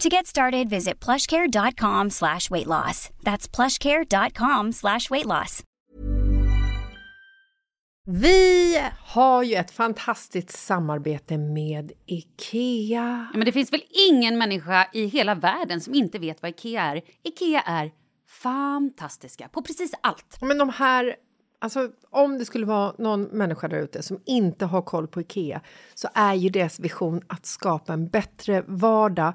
[0.00, 3.10] To get started, visit plushcare.com slash weight loss.
[3.22, 5.62] That's plushcare.com slash weight loss.
[8.06, 13.28] Vi har ju ett fantastiskt samarbete med IKEA.
[13.32, 16.82] Ja, men det finns väl ingen människa i hela världen som inte vet vad IKEA
[16.82, 17.02] är.
[17.22, 17.90] IKEA är
[18.42, 20.38] fantastiska på precis allt.
[20.40, 21.16] Men de här
[21.62, 25.60] Alltså, om det skulle vara någon människa där ute som inte har koll på Ikea
[25.94, 29.34] så är ju deras vision att skapa en bättre vardag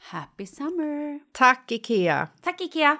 [0.00, 1.20] Happy summer!
[1.32, 2.28] Tack, Ikea!
[2.42, 2.98] Tack Ikea!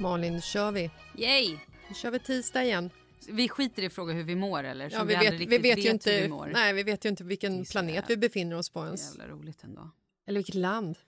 [0.00, 0.90] Malin, nu kör vi.
[1.16, 1.58] Yay!
[1.88, 2.90] Nu kör vi tisdag igen.
[3.28, 4.90] Vi skiter i att fråga hur vi mår eller?
[4.92, 7.64] Ja, vi, aldrig vet, vi vet ju inte, vi nej, vi vet ju inte vilken
[7.64, 9.08] planet jävla- vi befinner oss på ens.
[9.16, 9.90] Jävla roligt ändå.
[10.26, 10.98] Eller vilket land.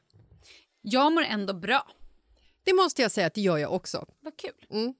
[0.83, 1.89] Jag mår ändå bra.
[2.65, 4.07] Det måste jag säga att det gör jag också.
[4.21, 4.67] Vad kul.
[4.71, 4.95] Mm.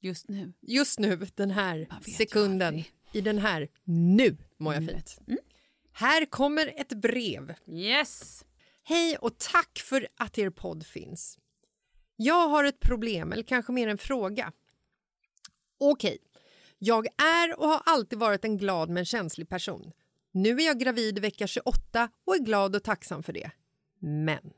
[0.00, 0.52] Just nu.
[0.60, 5.18] Just nu, den här sekunden, i den här nu mår jag fint.
[5.26, 5.38] Mm.
[5.92, 7.54] Här kommer ett brev.
[7.66, 8.44] Yes!
[8.82, 11.38] Hej och tack för att er podd finns.
[12.16, 14.52] Jag har ett problem, eller kanske mer en fråga.
[15.78, 16.18] Okej,
[16.82, 19.92] jag är och har alltid varit en glad men känslig person.
[20.32, 23.50] Nu är jag gravid i vecka 28 och är glad och tacksam för det.
[24.00, 24.52] Men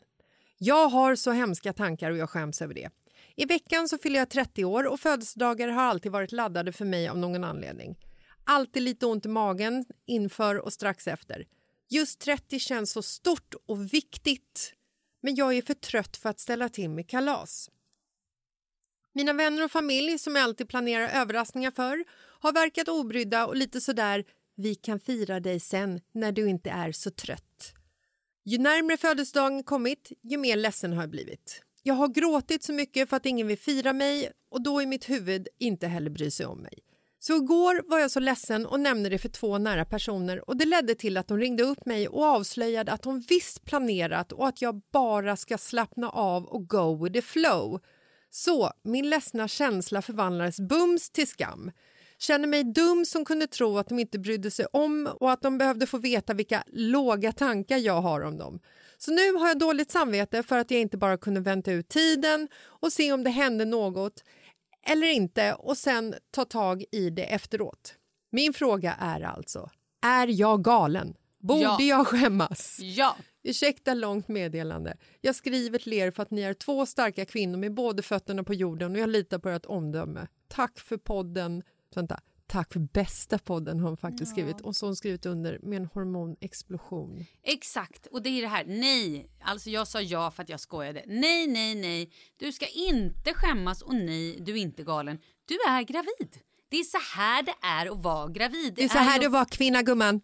[0.58, 2.90] jag har så hemska tankar och jag skäms över det.
[3.36, 7.08] I veckan så fyller jag 30 år och födelsedagar har alltid varit laddade för mig
[7.08, 7.98] av någon anledning.
[8.44, 11.44] Alltid lite ont i magen inför och strax efter.
[11.90, 14.74] Just 30 känns så stort och viktigt.
[15.22, 17.70] Men jag är för trött för att ställa till med kalas.
[19.14, 22.04] Mina vänner och familj som jag alltid planerar överraskningar för
[22.40, 24.24] har verkat obrydda och lite sådär
[24.56, 27.74] vi kan fira dig sen när du inte är så trött.
[28.44, 31.62] Ju närmre födelsedagen kommit, ju mer ledsen har jag blivit.
[31.82, 35.10] Jag har gråtit så mycket för att ingen vill fira mig och då i mitt
[35.10, 36.78] huvud inte heller bry sig om mig.
[37.18, 40.64] Så igår var jag så ledsen och nämnde det för två nära personer och det
[40.64, 44.62] ledde till att de ringde upp mig och avslöjade att de visst planerat och att
[44.62, 47.80] jag bara ska slappna av och go with the flow.
[48.34, 51.70] Så min ledsna känsla förvandlades bums till skam.
[52.18, 55.58] Känner mig dum som kunde tro att de inte brydde sig om och att de
[55.58, 58.60] behövde få veta vilka låga tankar jag har om dem.
[58.98, 62.48] Så nu har jag dåligt samvete för att jag inte bara kunde vänta ut tiden
[62.64, 64.24] och se om det hände något
[64.86, 67.94] eller inte och sen ta tag i det efteråt.
[68.32, 69.70] Min fråga är alltså,
[70.04, 71.14] är jag galen?
[71.40, 71.80] Borde Ja.
[71.80, 72.78] jag skämmas?
[72.80, 73.16] Ja.
[73.42, 74.96] Ursäkta långt meddelande.
[75.20, 78.54] Jag skriver till er för att ni är två starka kvinnor med båda fötterna på
[78.54, 80.26] jorden och jag litar på ert omdöme.
[80.48, 81.62] Tack för podden.
[81.94, 82.20] Vänta.
[82.46, 84.60] Tack för bästa podden har hon faktiskt skrivit.
[84.60, 87.24] Och så har hon skrivit under med en hormonexplosion.
[87.42, 91.04] Exakt, och det är det här, nej, alltså jag sa ja för att jag skojade.
[91.06, 95.18] Nej, nej, nej, du ska inte skämmas och nej, du är inte galen.
[95.44, 96.38] Du är gravid.
[96.68, 98.74] Det är så här det är att vara gravid.
[98.74, 100.20] Det är så här det var kvinna gumman.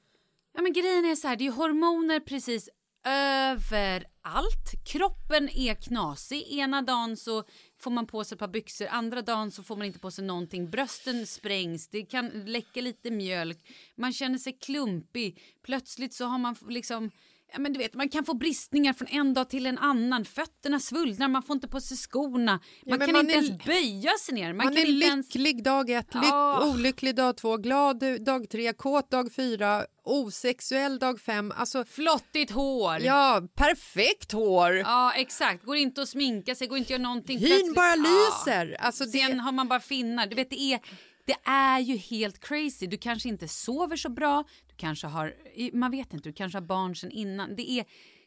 [0.55, 2.69] Ja men grejen är så här, det är hormoner precis
[3.05, 4.85] överallt.
[4.85, 6.43] Kroppen är knasig.
[6.49, 7.45] Ena dagen så
[7.81, 10.25] får man på sig ett par byxor, andra dagen så får man inte på sig
[10.25, 10.71] någonting.
[10.71, 13.59] Brösten sprängs, det kan läcka lite mjölk,
[13.97, 15.43] man känner sig klumpig.
[15.63, 17.11] Plötsligt så har man liksom
[17.53, 20.25] Ja, men du vet, man kan få bristningar från en dag till en annan.
[20.25, 22.53] Fötterna svullnar, man får inte på sig skorna.
[22.53, 24.53] Man men kan man inte är- ens böja sig ner.
[24.53, 25.35] Man, Man, är inte ens...
[25.35, 26.67] lycklig dag ett, lyck, Ja.
[26.75, 31.53] olycklig dag två, glad dag tre, kåt dag fyra, osexuell dag fem.
[31.57, 32.99] Alltså, Flottigt hår.
[33.01, 34.73] ja, perfekt hår.
[34.77, 35.65] Ja, exakt.
[35.65, 37.39] Går inte att sminka sig, går inte att göra någonting.
[37.39, 38.05] Hyn Plötsligt- bara Ja.
[38.47, 38.77] lyser.
[38.81, 40.27] Alltså, det, Sen har man bara finnar.
[40.27, 40.81] Du vet, det är,
[41.27, 42.87] det är ju helt crazy.
[42.87, 44.45] Du kanske inte sover så bra.
[44.79, 45.35] Kanske har,
[45.73, 47.57] man vet inte, du kanske har barn sen innan.
[47.57, 47.85] Det, är,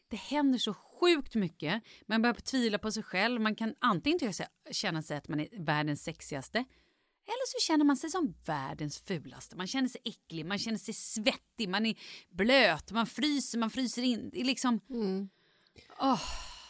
[0.08, 1.82] det händer så sjukt mycket.
[2.06, 3.40] Man börjar tvivla på sig själv.
[3.40, 4.32] Man kan antingen
[4.70, 6.58] känna sig att man är världens sexigaste.
[7.24, 9.56] Eller så känner man sig som världens fulaste.
[9.56, 11.94] Man känner sig äcklig, man känner sig svettig, man är
[12.30, 14.30] blöt, man fryser, man fryser in.
[14.32, 14.80] Det är liksom...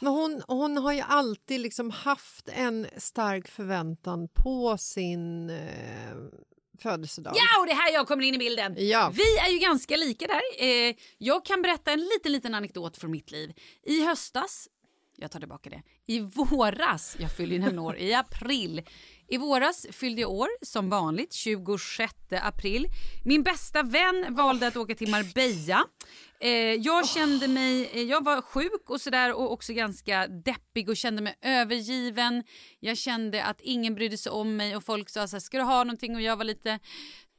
[0.01, 6.17] Men hon, hon har ju alltid liksom haft en stark förväntan på sin eh,
[6.79, 7.35] födelsedag.
[7.37, 8.75] Ja, och det är här jag kommer in i bilden.
[8.79, 9.13] Ja.
[9.15, 10.41] Vi är ju ganska lika där.
[10.59, 13.53] Eh, jag kan berätta en liten, liten anekdot från mitt liv.
[13.83, 14.69] I höstas,
[15.17, 18.83] jag tar tillbaka det, i våras, jag fyller ju nämligen år, i april.
[19.33, 22.87] I våras fyllde jag år som vanligt, 26 april.
[23.25, 25.85] Min bästa vän valde att åka till Marbella.
[26.41, 30.97] Eh, jag kände mig, eh, jag var sjuk och sådär och också ganska deppig och
[30.97, 32.45] kände mig övergiven.
[32.81, 35.65] Jag kände att ingen brydde sig om mig och folk sa så här, ska du
[35.65, 36.15] ha någonting?
[36.15, 36.79] Och jag var lite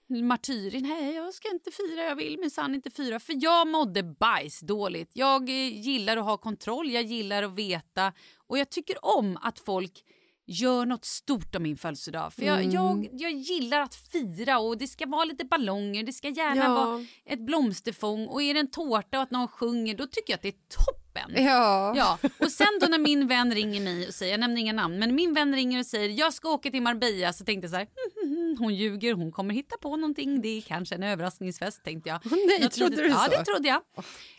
[0.07, 0.79] martyr.
[0.81, 3.19] Nej, jag ska inte fira, jag vill minsann inte fira.
[3.19, 5.11] För jag mådde bajs dåligt.
[5.13, 8.13] Jag eh, gillar att ha kontroll, jag gillar att veta
[8.47, 10.03] och jag tycker om att folk
[10.47, 12.33] gör något stort om min födelsedag.
[12.33, 16.29] För jag, jag, jag gillar att fira och det ska vara lite ballonger, det ska
[16.29, 16.73] gärna Ja.
[16.73, 20.35] vara ett blomsterfång och är det en tårta och att någon sjunger då tycker jag
[20.37, 21.43] att det är toppen.
[21.45, 21.93] Ja.
[21.95, 24.99] Ja, och sen då när min vän ringer mig och säger, jag nämner inga namn,
[24.99, 27.77] men min vän ringer och säger jag ska åka till Marbella så tänkte jag så
[27.77, 27.85] här,
[28.23, 31.83] "Hmm, hmm, hmm, hon ljuger, hon kommer hitta på någonting, det är kanske en överraskningsfest
[31.83, 32.19] tänkte jag.
[32.47, 33.31] nej, Något trodde du Ja, så?
[33.31, 33.81] det trodde jag.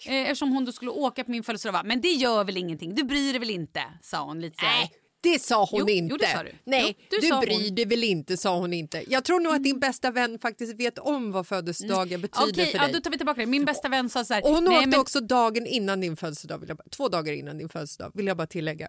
[0.06, 3.04] Eh, eftersom hon då skulle åka på min födelsedag, men det gör väl ingenting, du
[3.04, 4.78] bryr dig väl inte, sa hon lite så här.
[4.80, 4.92] Nej,
[5.24, 6.10] det sa hon Jo, inte.
[6.12, 6.52] jo, det sa du.
[6.64, 7.74] Nej, Jo, du du bryr hon.
[7.74, 9.04] dig väl inte, sa hon inte.
[9.08, 12.78] Jag tror nog att din bästa vän faktiskt vet om vad födelsedagar betyder Okej, för
[12.78, 12.92] ja, dig.
[12.92, 13.46] då tar vi tillbaka det.
[13.46, 16.16] Min bästa vän sa så här, Och hon nej, åkte men också dagen innan din
[16.16, 18.88] födelsedag, vill jag bara, två dagar innan din födelsedag, vill jag bara tillägga.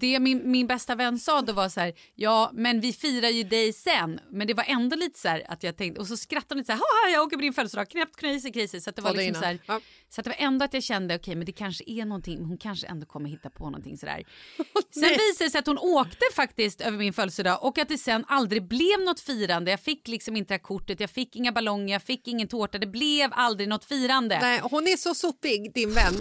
[0.00, 3.42] det min, min bästa vän sa då var så här, ja men vi firar ju
[3.42, 4.20] dig sen.
[4.30, 6.66] Men det var ändå lite så här att jag tänkte, och så skrattade hon lite
[6.66, 6.72] så
[7.06, 8.80] här, jag åker på din födelsedag, knäppt crazy crazy.
[8.80, 9.58] Så det var liksom så här.
[9.66, 9.80] Ja.
[10.08, 12.58] så att det var ändå att jag kände, okej men det kanske är någonting, hon
[12.58, 14.22] kanske ändå kommer hitta på någonting sådär.
[14.90, 18.24] Sen visade det sig att hon åkte faktiskt över min födelsedag och att det sen
[18.28, 19.70] aldrig blev något firande.
[19.70, 22.78] Jag fick liksom inte det här kortet, jag fick inga ballonger, jag fick ingen tårta,
[22.78, 24.38] det blev aldrig något firande.
[24.40, 26.14] Nej, hon är så sopig, din vän.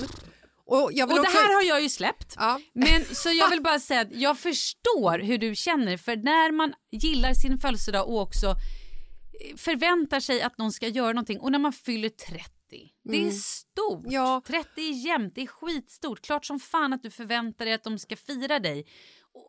[0.66, 1.38] Och, Och det också...
[1.38, 2.34] här har jag ju släppt.
[2.38, 2.60] Ja.
[2.74, 6.74] Men så jag vill bara säga att jag förstår hur du känner för när man
[6.92, 11.60] gillar sin födelsedag och också eh, förväntar sig att någon ska göra någonting och när
[11.60, 12.57] man fyller 30
[13.12, 14.00] det är stort.
[14.04, 14.12] Mm.
[14.12, 14.42] Ja.
[14.48, 16.22] 30 är jämnt, det är skitstort.
[16.22, 18.86] Klart som fan att du förväntar dig att de ska fira dig.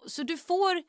[0.07, 0.83] Så du får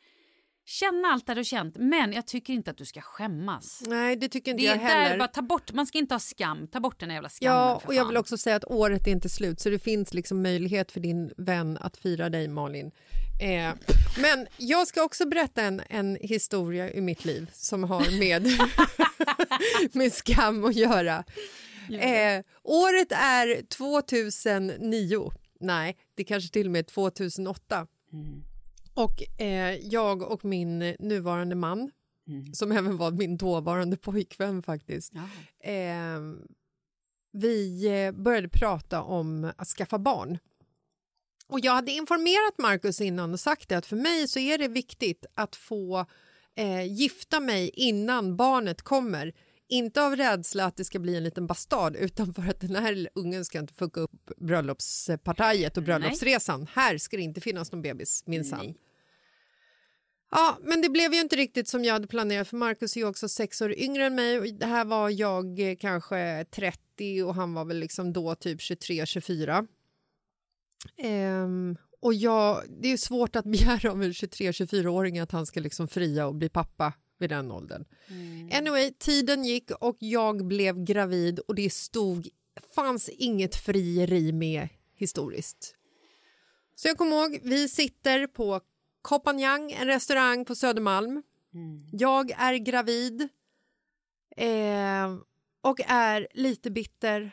[0.66, 3.84] känna allt det du känt men jag tycker inte att du ska skämmas.
[3.88, 5.10] Nej, det tycker inte Det jag är heller.
[5.10, 7.82] där, bara ta bort, man ska inte ha skam, ta bort den jävla skammen Ja,
[7.86, 10.92] och jag vill också säga att året är inte slut så det finns liksom möjlighet
[10.92, 12.92] för din vän att fira dig, Malin.
[13.42, 13.74] Eh,
[14.22, 18.48] men jag ska också berätta en, en historia i mitt liv som har med,
[19.96, 21.24] med skam att göra.
[21.93, 25.31] Eh, året är 2009.
[25.60, 27.88] Nej, det kanske till och med är 2008.
[28.93, 31.91] Och eh, jag och min nuvarande man
[32.53, 35.13] som även var min dåvarande pojkvän faktiskt.
[35.15, 35.69] Ja.
[35.72, 36.19] Eh,
[37.31, 40.38] vi började prata om att skaffa barn.
[41.48, 44.67] Och jag hade informerat Markus innan och sagt det att för mig så är det
[44.67, 46.05] viktigt att få
[46.55, 49.34] eh, gifta mig innan barnet kommer.
[49.72, 53.10] Inte av rädsla att det ska bli en liten bastard utan för att den här
[53.16, 56.68] ungen ska inte fucka upp bröllopspartiet och bröllopsresan.
[56.74, 58.66] Här ska det inte finnas någon bebis minsann.
[58.66, 58.78] Nej.
[60.32, 63.08] Ja, men det blev ju inte riktigt som jag hade planerat för Markus är ju
[63.08, 67.36] också sex år yngre än mig och det här var jag eh, kanske 30 och
[67.36, 69.68] han var väl liksom då typ 23-24.
[70.98, 75.88] Ehm, och jag, det är svårt att begära av en 23-24-åring att han ska liksom
[75.88, 77.86] fria och bli pappa vid den åldern.
[78.52, 82.28] Anyway, tiden gick och jag blev gravid och det stod,
[82.76, 85.76] fanns inget frieri med historiskt.
[86.76, 88.62] Så jag kommer ihåg, vi sitter på
[89.02, 91.24] Kopanjang, en restaurang på Södermalm.
[91.92, 93.30] Jag är gravid
[94.38, 95.16] eh,
[95.62, 97.32] och är lite bitter.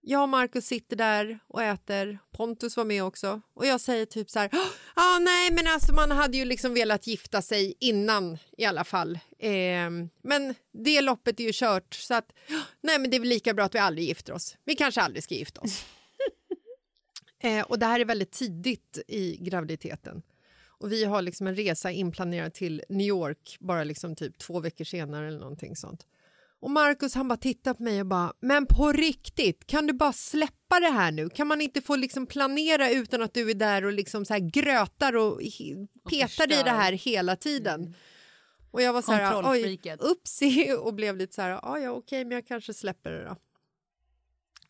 [0.00, 2.18] Jag och Markus sitter där och äter.
[2.30, 3.40] Pontus var med också.
[3.54, 4.50] Och jag säger typ så här,
[4.94, 9.18] ah, nej men alltså man hade ju liksom velat gifta sig innan i alla fall.
[9.38, 9.90] Eh,
[10.22, 12.32] men det loppet är ju kört så att
[12.80, 14.56] nej men det är väl lika bra att vi aldrig gifter oss.
[14.64, 15.84] Vi kanske aldrig ska gifta oss.
[17.40, 20.22] Eh, och det här är väldigt tidigt i graviditeten.
[20.66, 24.84] Och vi har liksom en resa inplanerad till New York bara liksom typ två veckor
[24.84, 26.06] senare eller någonting sånt.
[26.60, 30.12] Och Markus han bara tittar på mig och bara, men på riktigt, kan du bara
[30.12, 31.28] släppa det här nu?
[31.30, 34.50] Kan man inte få liksom planera utan att du är där och liksom så här
[34.50, 35.40] grötar och
[36.10, 36.64] petar i förstör.
[36.64, 37.94] det här hela tiden?
[38.70, 42.24] Och jag var så här, oj, upsi och blev lite så här, "Ja, ja okej,
[42.24, 43.36] men jag kanske släpper det då.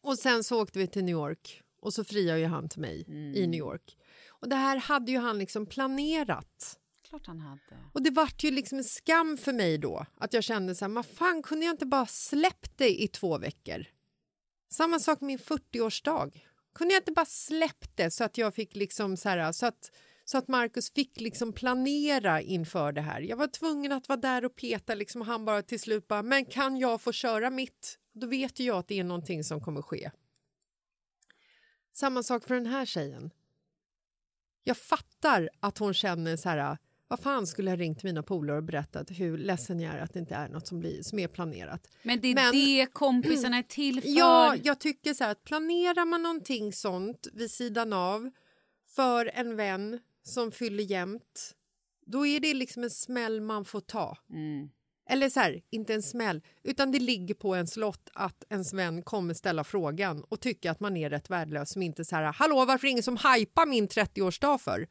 [0.00, 3.04] Och sen så åkte vi till New York och så friade ju han till mig
[3.34, 3.96] i New York.
[4.28, 6.78] Och det här hade ju han liksom planerat.
[7.08, 7.60] Klart han hade.
[7.92, 10.90] Och det vart ju liksom en skam för mig då att jag kände så här,
[10.90, 13.86] man fan kunde jag inte bara släppt det i två veckor?
[14.70, 16.40] Samma sak med min 40-årsdag.
[16.74, 19.90] Kunde jag inte bara släppt det så att jag fick liksom så här, så att
[20.24, 23.20] så att Marcus fick liksom planera inför det här.
[23.20, 26.44] Jag var tvungen att vara där och peta liksom han bara till slut bara, men
[26.44, 27.98] kan jag få köra mitt?
[28.12, 30.10] Då vet ju jag att det är någonting som kommer ske.
[31.92, 33.30] Samma sak för den här tjejen.
[34.64, 38.62] Jag fattar att hon känner så här, vad fan skulle jag ringt mina polare och
[38.64, 41.88] berättat hur ledsen jag är att det inte är något som, blir, som är planerat.
[42.02, 44.08] Men det är Men- det kompisarna är till för.
[44.08, 48.30] Ja, jag tycker så här att planerar man någonting sånt vid sidan av
[48.96, 51.54] för en vän som fyller jämnt,
[52.06, 54.18] då är det liksom en smäll man får ta.
[54.30, 54.68] Mm.
[55.10, 59.02] Eller så här, inte en smäll, utan det ligger på ens lott att ens vän
[59.02, 62.64] kommer ställa frågan och tycka att man är rätt värdelös som inte så här, hallå
[62.64, 64.86] varför är det ingen som hypar min 30-årsdag för?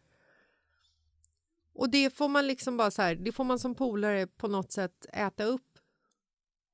[1.77, 4.71] Och det får man liksom bara så här, det får man som polare på något
[4.71, 5.79] sätt äta upp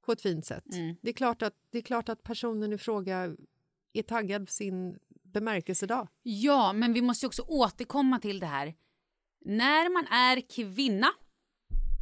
[0.05, 0.73] på ett fint sätt.
[0.73, 0.95] Mm.
[1.01, 3.35] Det, är klart att, det är klart att personen i fråga
[3.93, 6.07] är taggad för sin bemärkelsedag.
[6.21, 8.75] Ja, men vi måste också återkomma till det här.
[9.45, 11.07] När man är kvinna,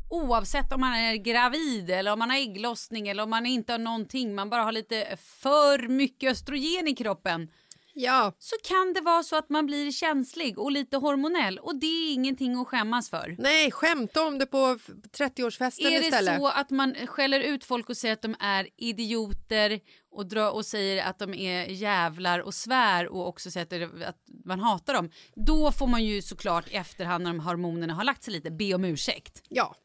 [0.10, 3.80] oavsett om man är gravid eller om man har ägglossning eller om man inte har
[3.80, 7.52] någonting, man bara har lite för mycket östrogen i kroppen,
[7.94, 11.86] Ja, så kan det vara så att man blir känslig och lite hormonell och det
[11.88, 13.36] är ingenting att skämmas för.
[13.40, 16.40] nej, skämta om det på f- 30-årsfesten Är det istället.
[16.40, 19.80] så att man skäller ut folk och säger att de är idioter
[20.12, 24.60] och, dra, och säger att de är jävlar och svär och också säger att, man
[24.60, 28.34] hatar dem, då får man ju såklart i efterhand när de hormonerna har lagt sig
[28.34, 29.44] lite be om ursäkt.
[29.50, 29.76] Ja,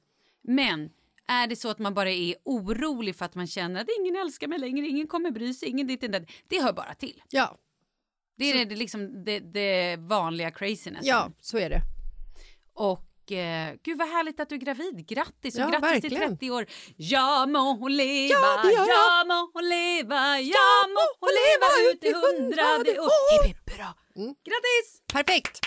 [0.44, 0.90] Men
[1.28, 4.48] är det så att man bara är orolig för att man känner att ingen älskar
[4.48, 7.22] mig längre, ingen kommer bry sig, ingen ditt, det, det hör bara till.
[7.30, 7.56] ja,
[8.36, 11.06] Det är det, liksom det, det vanliga craziness.
[11.06, 11.80] ja, så är det.
[12.74, 15.06] Och eh, gud vad härligt att du är gravid.
[15.08, 16.28] Grattis och Ja, grattis till verkligen.
[16.38, 16.66] 30 år.
[16.96, 18.88] Ja må hon leva, Ja, det gör jag.
[18.88, 23.42] ja må hon leva, ja må hon leva ut i hundrade år.
[23.46, 23.94] Hipp, hipp, hurra.
[24.16, 24.28] Mm.
[24.44, 25.02] Grattis!
[25.12, 25.60] Perfekt!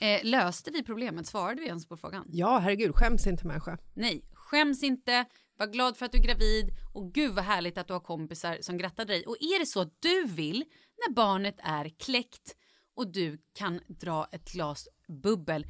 [0.00, 1.26] Eh, löste vi problemet?
[1.26, 2.24] Svarade vi ens på frågan?
[2.28, 3.78] Ja, herregud, skäms inte människa.
[3.94, 5.24] Nej, skäms inte.
[5.58, 8.58] Var glad för att du är gravid och gud vad härligt att du har kompisar
[8.60, 9.24] som grattar dig.
[9.26, 10.64] Och är det så att du vill
[11.06, 12.54] när barnet är kläckt
[12.96, 14.88] och du kan dra ett glas
[15.22, 15.66] bubbel.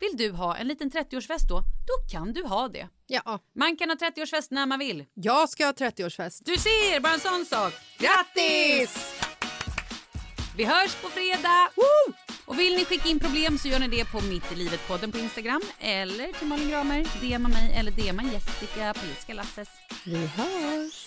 [0.00, 1.62] Vill du ha en liten 30-årsfest då?
[1.86, 2.88] Då kan du ha det.
[3.06, 5.04] Ja, Man kan ha 30-årsfest när man vill.
[5.14, 6.42] jag ska ha 30-årsfest.
[6.44, 7.72] Du ser, bara en sån sak.
[7.98, 9.14] Grattis!
[10.56, 11.70] Vi hörs på fredag!
[12.46, 15.18] Och vill ni skicka in problem så gör ni det på Mitt i livet-podden på
[15.18, 19.68] Instagram eller till Malin Gramer, DMa mig eller DMa Jessica på Jessica Lasses.
[20.04, 21.06] Vi hörs!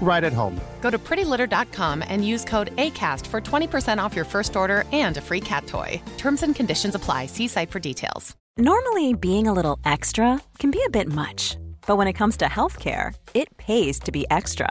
[0.00, 0.60] right at home.
[0.80, 5.20] Go to prettylitter.com and use code ACAST for 20% off your first order and a
[5.20, 6.00] free cat toy.
[6.16, 7.26] Terms and conditions apply.
[7.26, 8.36] See site for details.
[8.56, 11.56] Normally, being a little extra can be a bit much,
[11.88, 14.70] but when it comes to healthcare, it pays to be extra.